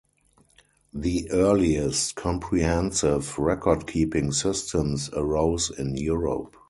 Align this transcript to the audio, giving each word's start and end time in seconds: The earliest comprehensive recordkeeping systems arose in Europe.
The 0.95 1.29
earliest 1.29 2.15
comprehensive 2.15 3.35
recordkeeping 3.35 4.33
systems 4.33 5.11
arose 5.13 5.69
in 5.77 5.95
Europe. 5.95 6.55